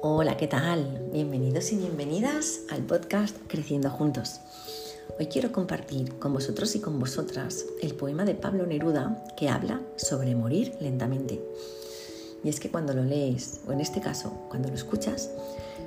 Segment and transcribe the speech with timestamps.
[0.00, 1.08] Hola, ¿qué tal?
[1.12, 4.38] Bienvenidos y bienvenidas al podcast Creciendo Juntos.
[5.18, 9.80] Hoy quiero compartir con vosotros y con vosotras el poema de Pablo Neruda que habla
[9.96, 11.42] sobre morir lentamente.
[12.44, 15.32] Y es que cuando lo lees, o en este caso, cuando lo escuchas,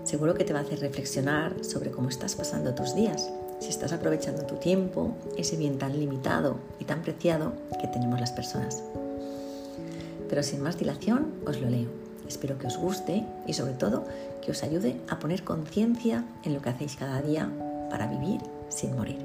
[0.03, 3.29] seguro que te va a hacer reflexionar sobre cómo estás pasando tus días,
[3.61, 8.33] si estás aprovechando tu tiempo, ese bien tan limitado y tan preciado que tenemos las
[8.33, 8.83] personas.
[10.27, 12.10] Pero sin más dilación, os lo leo.
[12.31, 14.05] Espero que os guste y sobre todo
[14.41, 17.51] que os ayude a poner conciencia en lo que hacéis cada día
[17.89, 19.19] para vivir sin morir.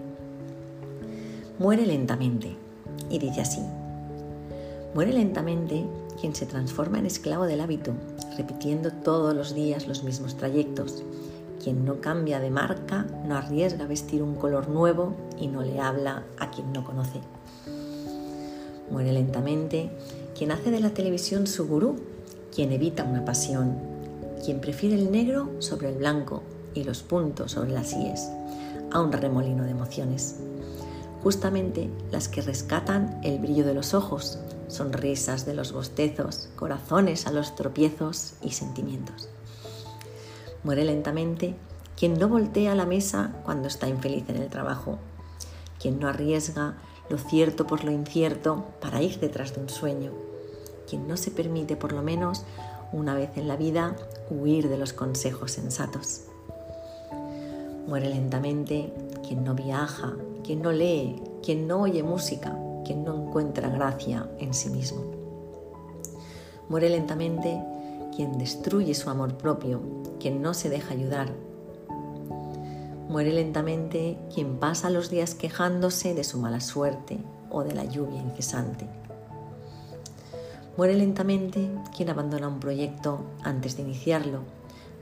[1.60, 2.56] Muere lentamente.
[3.09, 3.60] Y dice así.
[4.92, 5.84] Muere lentamente
[6.20, 7.92] quien se transforma en esclavo del hábito,
[8.37, 11.04] repitiendo todos los días los mismos trayectos.
[11.62, 16.24] Quien no cambia de marca, no arriesga vestir un color nuevo y no le habla
[16.41, 17.20] a quien no conoce.
[18.91, 19.91] Muere lentamente
[20.37, 22.01] quien hace de la televisión su gurú,
[22.57, 23.76] quien evita una pasión,
[24.43, 28.30] quien prefiere el negro sobre el blanco y los puntos sobre las íes,
[28.90, 30.37] a un remolino de emociones.
[31.23, 37.30] Justamente las que rescatan el brillo de los ojos, sonrisas de los bostezos, corazones a
[37.30, 39.29] los tropiezos y sentimientos.
[40.65, 41.54] Muere lentamente
[41.95, 44.98] quien no voltea la mesa cuando está infeliz en el trabajo,
[45.79, 46.79] quien no arriesga
[47.10, 50.13] lo cierto por lo incierto para ir detrás de un sueño,
[50.88, 52.45] quien no se permite por lo menos
[52.92, 53.96] una vez en la vida
[54.30, 56.23] huir de los consejos sensatos.
[57.87, 58.92] Muere lentamente
[59.26, 64.54] quien no viaja, quien no lee, quien no oye música, quien no encuentra gracia en
[64.54, 65.03] sí mismo.
[66.69, 67.62] Muere lentamente
[68.14, 69.81] quien destruye su amor propio,
[70.19, 71.32] quien no se deja ayudar.
[73.09, 77.19] Muere lentamente quien pasa los días quejándose de su mala suerte
[77.50, 78.88] o de la lluvia incesante.
[80.77, 84.41] Muere lentamente quien abandona un proyecto antes de iniciarlo,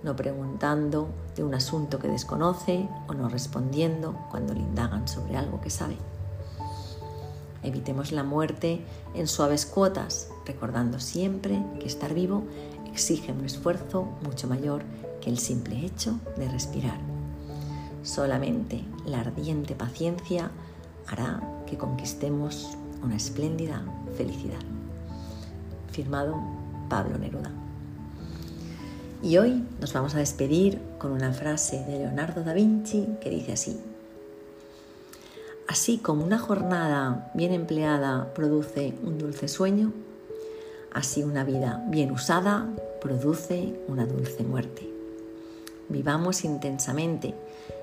[0.04, 5.60] no preguntando de un asunto que desconoce o no respondiendo cuando le indagan sobre algo
[5.60, 5.96] que sabe.
[7.64, 8.84] Evitemos la muerte
[9.14, 12.44] en suaves cuotas, recordando siempre que estar vivo
[12.92, 14.84] exige un esfuerzo mucho mayor
[15.20, 17.00] que el simple hecho de respirar.
[18.04, 20.52] Solamente la ardiente paciencia
[21.08, 23.82] hará que conquistemos una espléndida
[24.16, 24.60] felicidad
[25.94, 26.34] firmado
[26.88, 27.52] Pablo Neruda.
[29.22, 33.52] Y hoy nos vamos a despedir con una frase de Leonardo da Vinci que dice
[33.52, 33.80] así.
[35.68, 39.92] Así como una jornada bien empleada produce un dulce sueño,
[40.92, 42.68] así una vida bien usada
[43.00, 44.90] produce una dulce muerte.
[45.88, 47.34] Vivamos intensamente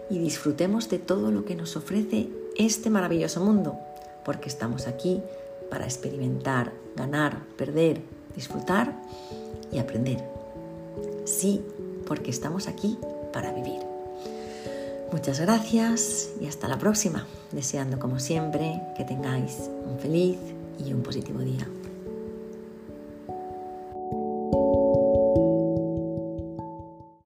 [0.10, 3.80] y disfrutemos de todo lo que nos ofrece este maravilloso mundo,
[4.26, 5.22] porque estamos aquí
[5.72, 8.02] para experimentar, ganar, perder,
[8.36, 8.94] disfrutar
[9.72, 10.24] y aprender.
[11.26, 11.62] Sí,
[12.06, 13.00] porque estamos aquí
[13.34, 13.80] para vivir.
[15.12, 20.38] Muchas gracias y hasta la próxima, deseando como siempre que tengáis un feliz
[20.86, 21.68] y un positivo día.